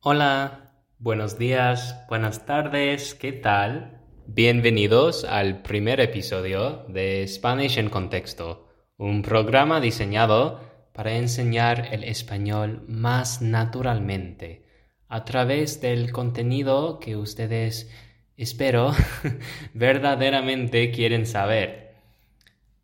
[0.00, 4.00] Hola, buenos días, buenas tardes, ¿qué tal?
[4.28, 10.60] Bienvenidos al primer episodio de Spanish en Contexto, un programa diseñado
[10.92, 14.64] para enseñar el español más naturalmente
[15.08, 17.90] a través del contenido que ustedes,
[18.36, 18.92] espero,
[19.74, 21.96] verdaderamente quieren saber.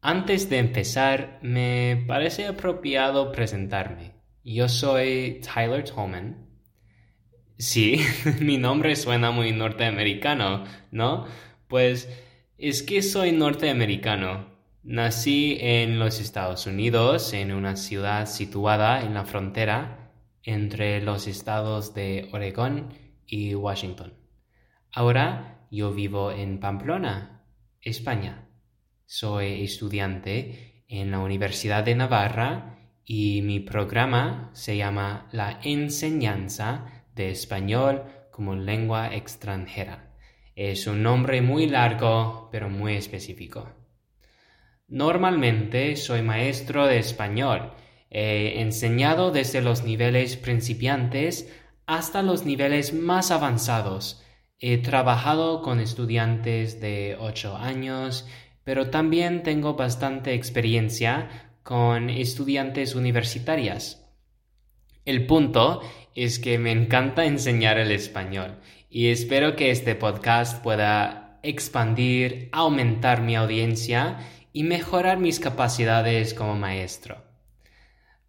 [0.00, 4.14] Antes de empezar, me parece apropiado presentarme.
[4.42, 6.43] Yo soy Tyler Tolman
[7.58, 8.00] Sí,
[8.40, 11.26] mi nombre suena muy norteamericano, ¿no?
[11.68, 12.08] Pues
[12.58, 14.52] es que soy norteamericano.
[14.82, 20.12] Nací en los Estados Unidos, en una ciudad situada en la frontera
[20.42, 22.92] entre los estados de Oregón
[23.26, 24.14] y Washington.
[24.92, 27.46] Ahora yo vivo en Pamplona,
[27.80, 28.48] España.
[29.06, 37.30] Soy estudiante en la Universidad de Navarra y mi programa se llama La enseñanza de
[37.30, 40.10] español como lengua extranjera.
[40.56, 43.68] Es un nombre muy largo, pero muy específico.
[44.88, 47.72] Normalmente soy maestro de español.
[48.10, 51.52] He enseñado desde los niveles principiantes
[51.86, 54.22] hasta los niveles más avanzados.
[54.58, 58.26] He trabajado con estudiantes de 8 años,
[58.62, 64.00] pero también tengo bastante experiencia con estudiantes universitarias.
[65.04, 65.82] El punto
[66.14, 68.56] es que me encanta enseñar el español
[68.88, 74.18] y espero que este podcast pueda expandir, aumentar mi audiencia
[74.52, 77.22] y mejorar mis capacidades como maestro.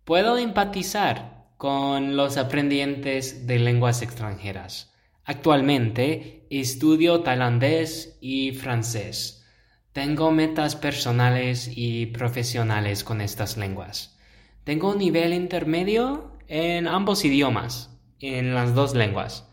[0.04, 4.94] Puedo empatizar con los aprendientes de lenguas extranjeras.
[5.24, 9.46] Actualmente estudio tailandés y francés.
[9.94, 14.20] Tengo metas personales y profesionales con estas lenguas.
[14.64, 19.50] Tengo un nivel intermedio en ambos idiomas, en las dos lenguas.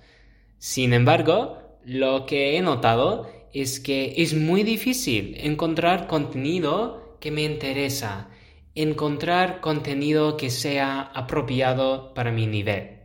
[0.58, 7.42] Sin embargo, lo que he notado es que es muy difícil encontrar contenido que me
[7.42, 8.28] interesa,
[8.74, 13.00] encontrar contenido que sea apropiado para mi nivel.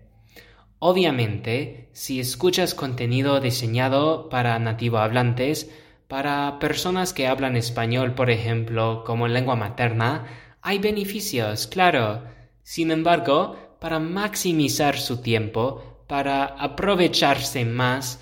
[0.80, 5.72] Obviamente, si escuchas contenido diseñado para nativo hablantes,
[6.08, 10.28] para personas que hablan español, por ejemplo, como lengua materna,
[10.62, 12.24] hay beneficios, claro.
[12.64, 18.20] Sin embargo, para maximizar su tiempo, para aprovecharse más,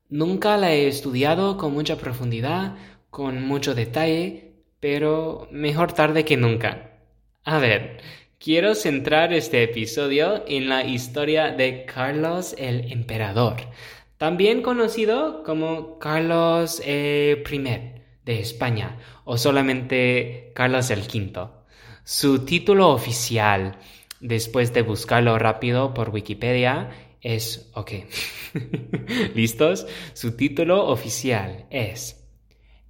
[0.09, 2.75] Nunca la he estudiado con mucha profundidad,
[3.12, 6.97] con mucho detalle, pero mejor tarde que nunca.
[7.44, 8.02] A ver,
[8.40, 13.58] quiero centrar este episodio en la historia de Carlos el Emperador,
[14.18, 17.59] también conocido como Carlos eh, I
[18.25, 21.50] de España o solamente Carlos el V.
[22.04, 23.78] Su título oficial,
[24.19, 26.89] después de buscarlo rápido por Wikipedia,
[27.21, 27.92] es, ok,
[29.36, 29.88] ¿listos?
[30.13, 32.19] Su título oficial es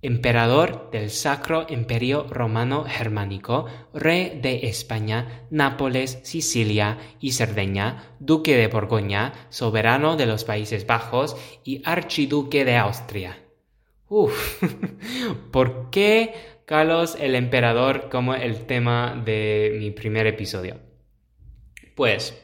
[0.01, 8.67] Emperador del Sacro Imperio Romano Germánico, Rey de España, Nápoles, Sicilia y Cerdeña, Duque de
[8.67, 11.35] Borgoña, Soberano de los Países Bajos
[11.65, 13.39] y Archiduque de Austria.
[14.07, 14.63] Uf,
[15.51, 16.33] ¿por qué
[16.65, 20.79] Carlos el Emperador como el tema de mi primer episodio?
[21.95, 22.41] Pues,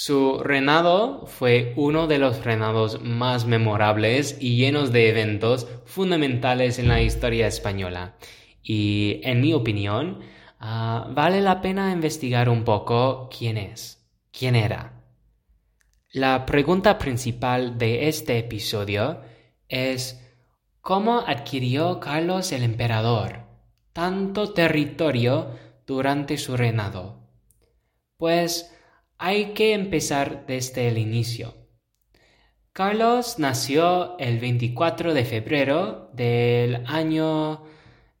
[0.00, 6.86] Su reinado fue uno de los reinados más memorables y llenos de eventos fundamentales en
[6.86, 8.14] la historia española.
[8.62, 10.20] Y en mi opinión,
[10.60, 15.02] ah, vale la pena investigar un poco quién es, quién era.
[16.12, 19.22] La pregunta principal de este episodio
[19.66, 20.24] es
[20.80, 23.40] ¿cómo adquirió Carlos el Emperador
[23.92, 25.48] tanto territorio
[25.88, 27.18] durante su reinado?
[28.16, 28.77] Pues
[29.18, 31.54] hay que empezar desde el inicio.
[32.72, 37.64] Carlos nació el 24 de febrero del año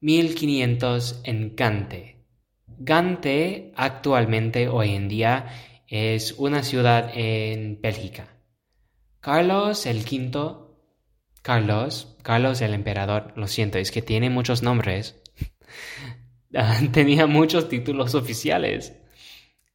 [0.00, 2.26] 1500 en Gante.
[2.66, 5.46] Gante actualmente hoy en día
[5.86, 8.36] es una ciudad en Bélgica.
[9.20, 10.58] Carlos el V,
[11.42, 15.22] Carlos, Carlos el emperador, lo siento, es que tiene muchos nombres.
[16.92, 18.94] Tenía muchos títulos oficiales.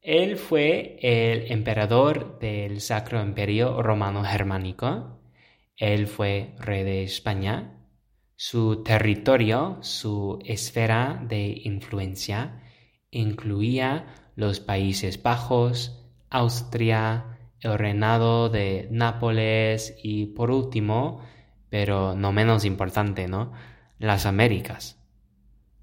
[0.04, 5.22] Él fue el emperador del Sacro Imperio Romano Germánico.
[5.78, 7.78] Él fue rey de España.
[8.36, 12.62] Su territorio, su esfera de influencia,
[13.12, 21.22] incluía los Países Bajos, Austria, el reinado de Nápoles y por último,
[21.70, 23.54] pero no menos importante, ¿no?
[24.00, 25.02] Las Américas.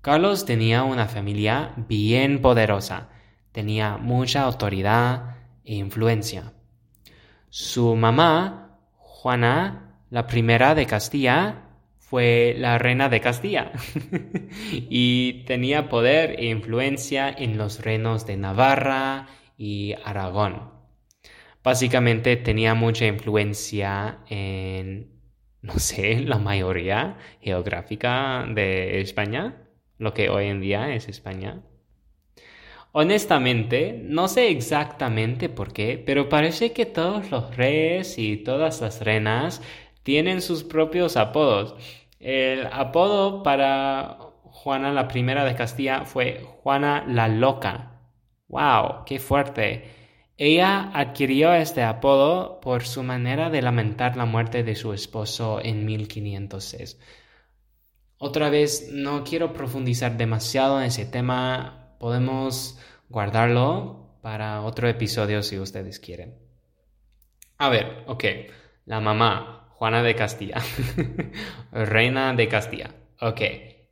[0.03, 3.09] Carlos tenía una familia bien poderosa
[3.53, 6.53] tenía mucha autoridad e influencia.
[7.49, 11.71] Su mamá, Juana, la primera de Castilla,
[12.11, 13.71] fue la reina de Castilla
[14.73, 20.73] y tenía poder e influencia en los reinos de Navarra y Aragón.
[21.63, 25.21] Básicamente tenía mucha influencia en,
[25.63, 29.69] no sé, la mayoría geográfica de España,
[29.99, 31.63] lo que hoy en día es España.
[32.93, 39.05] Honestamente, no sé exactamente por qué, pero parece que todos los reyes y todas las
[39.05, 39.63] reinas
[40.03, 41.77] tienen sus propios apodos.
[42.19, 48.01] El apodo para Juana la primera de Castilla fue Juana la Loca.
[48.49, 49.05] ¡Wow!
[49.07, 49.85] ¡Qué fuerte!
[50.37, 55.85] Ella adquirió este apodo por su manera de lamentar la muerte de su esposo en
[55.85, 56.99] 1506.
[58.19, 62.79] Otra vez, no quiero profundizar demasiado en ese tema podemos
[63.11, 66.35] guardarlo para otro episodio si ustedes quieren.
[67.59, 68.25] A ver, ok.
[68.87, 70.63] La mamá, Juana de Castilla.
[71.73, 72.91] Reina de Castilla.
[73.21, 73.43] Ok.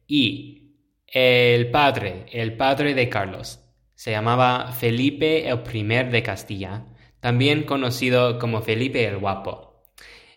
[0.07, 0.73] Y
[1.07, 3.61] el padre, el padre de Carlos,
[3.95, 6.87] se llamaba Felipe el I de Castilla,
[7.21, 9.85] también conocido como Felipe el Guapo.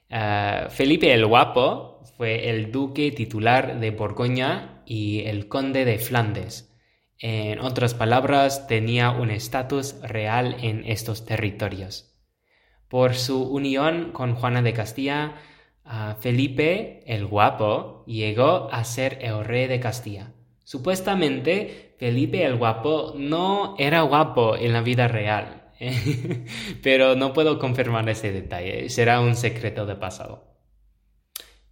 [0.10, 6.71] Eh, Felipe el Guapo fue el duque titular de Borgoña y el conde de Flandes
[7.22, 12.12] en otras palabras, tenía un estatus real en estos territorios.
[12.88, 15.36] Por su unión con Juana de Castilla,
[16.20, 20.34] Felipe el Guapo llegó a ser el rey de Castilla.
[20.64, 25.72] Supuestamente, Felipe el Guapo no era guapo en la vida real,
[26.84, 30.52] pero no puedo confirmar ese detalle, será un secreto de pasado.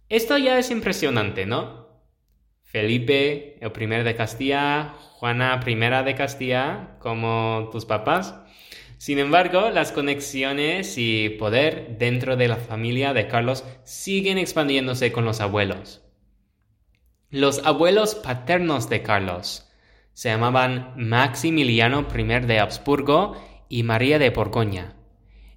[0.08, 1.89] Esto ya es impresionante, ¿no?
[2.70, 5.74] Felipe el primero de Castilla, Juana I
[6.04, 8.36] de Castilla, como tus papás.
[8.96, 15.24] Sin embargo, las conexiones y poder dentro de la familia de Carlos siguen expandiéndose con
[15.24, 16.02] los abuelos.
[17.30, 19.68] Los abuelos paternos de Carlos
[20.12, 23.34] se llamaban Maximiliano I de Habsburgo
[23.68, 24.94] y María de Borgoña.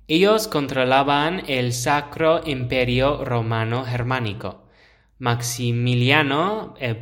[0.08, 4.63] Ellos controlaban el Sacro Imperio Romano Germánico
[5.20, 6.98] Maximiliano, el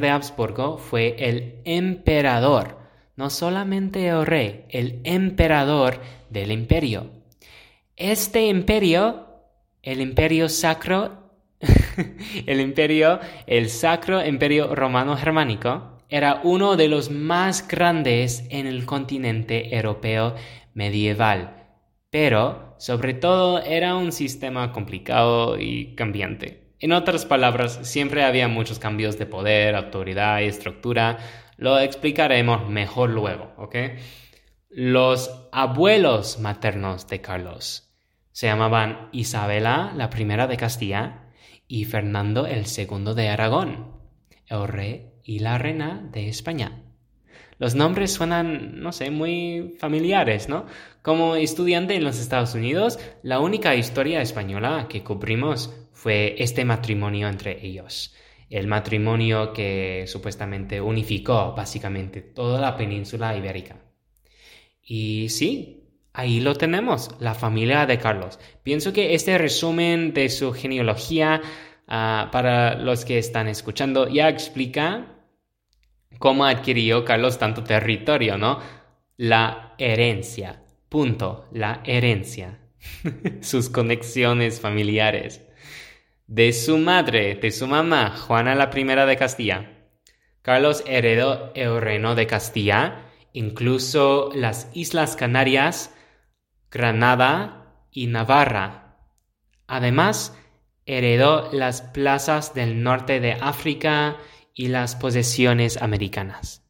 [0.00, 2.78] de Habsburgo, fue el emperador,
[3.16, 7.10] no solamente el rey, el emperador del imperio.
[7.96, 9.26] Este imperio,
[9.82, 11.30] el imperio sacro,
[12.46, 18.84] el imperio, el sacro imperio romano germánico, era uno de los más grandes en el
[18.84, 20.34] continente europeo
[20.74, 21.64] medieval,
[22.10, 26.63] pero sobre todo era un sistema complicado y cambiante.
[26.84, 31.16] En otras palabras, siempre había muchos cambios de poder, autoridad y estructura.
[31.56, 33.74] Lo explicaremos mejor luego, ¿ok?
[34.68, 37.90] Los abuelos maternos de Carlos
[38.32, 41.30] se llamaban Isabela la primera de Castilla
[41.66, 43.90] y Fernando el segundo de Aragón,
[44.48, 46.82] el rey y la reina de España.
[47.58, 50.66] Los nombres suenan, no sé, muy familiares, ¿no?
[51.00, 55.72] Como estudiante en los Estados Unidos, la única historia española que cubrimos
[56.04, 58.14] fue este matrimonio entre ellos.
[58.50, 63.78] El matrimonio que supuestamente unificó básicamente toda la península ibérica.
[64.82, 65.80] Y sí,
[66.12, 68.38] Ahí lo tenemos, la familia de Carlos.
[68.62, 71.40] Pienso que este resumen de su genealogía
[71.88, 75.06] ah, para los que están escuchando ya explica
[76.18, 78.60] cómo adquirió Carlos tanto territorio, ¿no?
[79.16, 82.60] La herencia, punto, la herencia.
[83.40, 85.40] Sus conexiones familiares.
[86.26, 89.70] De su madre, de su mamá, Juana la I de Castilla.
[90.40, 95.94] Carlos heredó el reino de Castilla, incluso las Islas Canarias,
[96.70, 98.96] Granada y Navarra.
[99.66, 100.38] Además,
[100.86, 104.16] heredó las plazas del norte de África
[104.54, 106.62] y las posesiones americanas.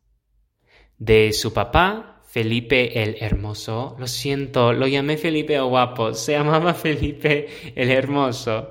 [0.98, 6.74] De su papá, Felipe el Hermoso, lo siento, lo llamé Felipe el Guapo, se llamaba
[6.74, 8.70] Felipe el Hermoso.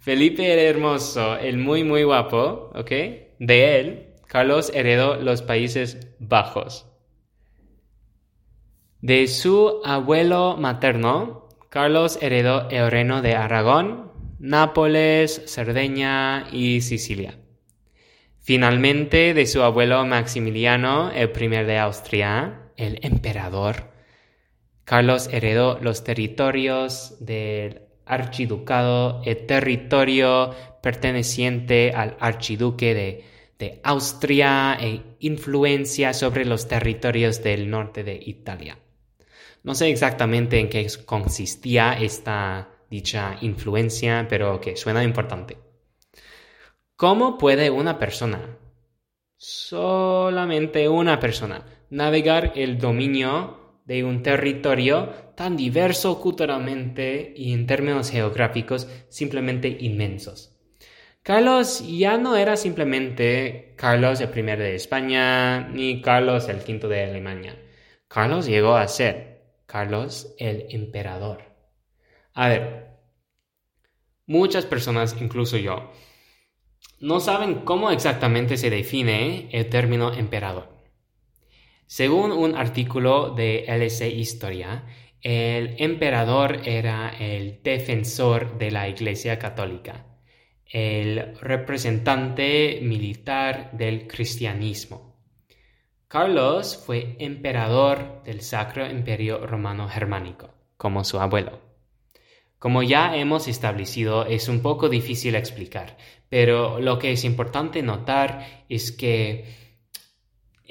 [0.00, 2.90] Felipe el Hermoso, el muy muy guapo, ¿ok?
[3.38, 6.86] De él, Carlos heredó los Países Bajos.
[9.02, 17.38] De su abuelo materno, Carlos heredó el reino de Aragón, Nápoles, Cerdeña y Sicilia.
[18.40, 23.90] Finalmente, de su abuelo Maximiliano, el primer de Austria, el emperador,
[24.84, 33.24] Carlos heredó los territorios del archiducado, el territorio perteneciente al archiduque de,
[33.58, 38.78] de Austria e influencia sobre los territorios del norte de Italia.
[39.62, 45.58] No sé exactamente en qué consistía esta dicha influencia, pero que suena importante.
[46.96, 48.58] ¿Cómo puede una persona,
[49.36, 58.10] solamente una persona, navegar el dominio de un territorio tan diverso culturalmente y en términos
[58.10, 60.56] geográficos simplemente inmensos?
[61.22, 67.04] Carlos ya no era simplemente Carlos el I de España ni Carlos el V de
[67.04, 67.56] Alemania.
[68.08, 71.44] Carlos llegó a ser Carlos el Emperador.
[72.32, 72.96] A ver,
[74.26, 75.92] muchas personas, incluso yo,
[77.00, 80.79] no saben cómo exactamente se define el término emperador.
[81.90, 84.84] Según un artículo de LC Historia,
[85.22, 90.06] el emperador era el defensor de la Iglesia Católica,
[90.66, 95.16] el representante militar del cristianismo.
[96.06, 101.58] Carlos fue emperador del Sacro Imperio Romano Germánico, como su abuelo.
[102.60, 105.96] Como ya hemos establecido, es un poco difícil explicar,
[106.28, 109.69] pero lo que es importante notar es que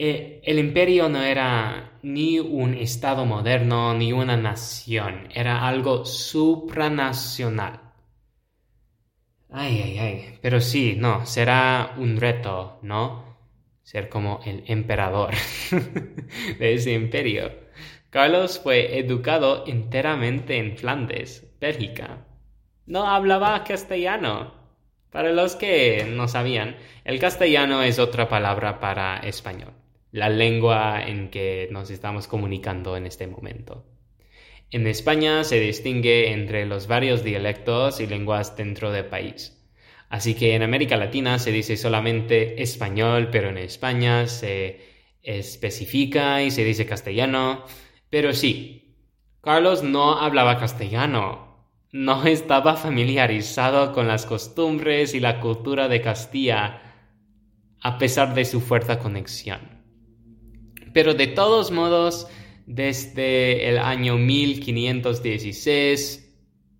[0.01, 7.81] eh, el imperio no era ni un estado moderno ni una nación, era algo supranacional.
[9.51, 13.29] Ay, ay, ay, pero sí, no, será un reto, ¿no?
[13.89, 15.33] ser como el emperador
[16.59, 17.51] de ese imperio.
[18.11, 22.25] Carlos fue educado enteramente en Flandes, Bélgica.
[22.85, 24.53] No hablaba castellano.
[25.09, 29.73] Para los que no sabían, el castellano es otra palabra para español,
[30.11, 33.85] la lengua en que nos estamos comunicando en este momento.
[34.71, 39.55] En España se distingue entre los varios dialectos y lenguas dentro del país.
[40.09, 44.81] Así que en América Latina se dice solamente español, pero en España se
[45.21, 47.63] especifica y se dice castellano.
[48.09, 48.95] Pero sí,
[49.41, 56.81] Carlos no hablaba castellano, no estaba familiarizado con las costumbres y la cultura de Castilla,
[57.81, 59.78] a pesar de su fuerte conexión.
[60.93, 62.27] Pero de todos modos,
[62.65, 66.25] desde el año 1516,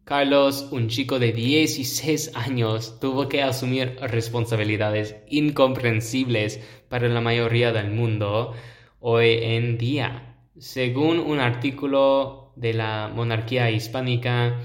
[0.03, 7.91] Carlos, un chico de 16 años, tuvo que asumir responsabilidades incomprensibles para la mayoría del
[7.91, 8.55] mundo
[8.99, 10.37] hoy en día.
[10.57, 14.59] Según un artículo de la monarquía hispánica,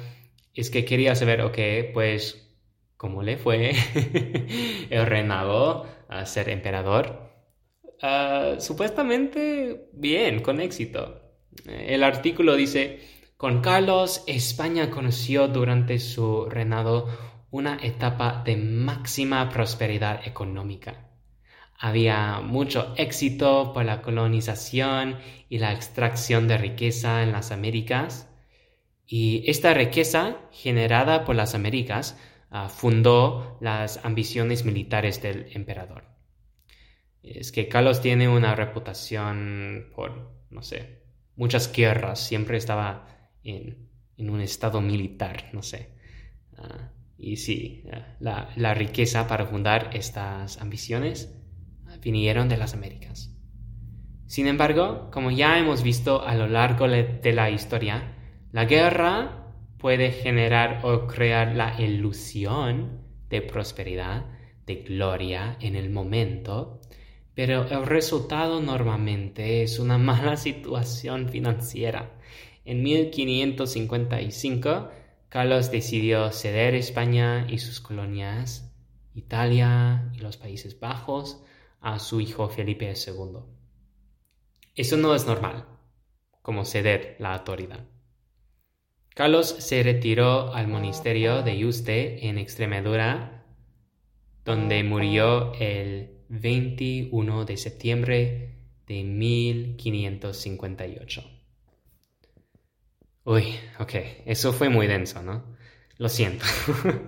[0.54, 1.58] es que quería saber, ok,
[1.92, 2.56] pues,
[2.96, 3.72] ¿cómo le fue
[4.90, 7.33] el reinado a ser emperador?
[8.02, 11.20] Ah, supuestamente bien, con éxito.
[11.66, 13.00] El artículo dice,
[13.36, 17.08] con Carlos, España conoció durante su reinado
[17.50, 21.10] una etapa de máxima prosperidad económica.
[21.78, 28.28] Había mucho éxito por la colonización y la extracción de riqueza en las Américas,
[29.06, 32.18] y esta riqueza generada por las Américas
[32.50, 36.13] ah, fundó las ambiciones militares del emperador.
[37.24, 41.04] Es que Carlos tiene una reputación por, no sé,
[41.36, 43.08] muchas guerras, siempre estaba
[43.42, 43.88] en,
[44.18, 45.88] un estado militar, no sé.
[46.58, 51.34] Ah, y sí, ah, la, riqueza para fundar estas ambiciones
[52.02, 53.34] vinieron de las Américas.
[54.26, 58.16] Sin embargo, como ya hemos visto a lo largo de la historia,
[58.52, 64.26] la guerra puede generar o crear la ilusión de prosperidad,
[64.66, 66.80] de gloria en el momento,
[67.34, 72.12] pero el resultado normalmente es una mala situación financiera.
[72.64, 74.90] En 1555,
[75.28, 78.72] Carlos decidió ceder España y sus colonias,
[79.14, 81.42] Italia y los Países Bajos,
[81.80, 83.40] a su hijo Felipe II.
[84.74, 85.66] Eso no es normal,
[86.40, 87.84] como ceder la autoridad.
[89.14, 93.44] Carlos se retiró al monasterio de Yuste en Extremadura,
[94.44, 98.50] donde murió el 21 de septiembre
[98.86, 101.24] de 1558.
[103.24, 103.94] Uy, ok,
[104.26, 105.54] eso fue muy denso, ¿no?
[105.96, 106.44] Lo siento.